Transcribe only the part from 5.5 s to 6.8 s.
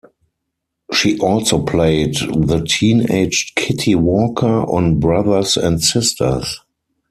and Sisters".